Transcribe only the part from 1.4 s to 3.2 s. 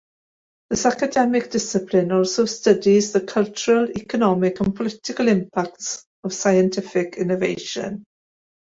discipline also studies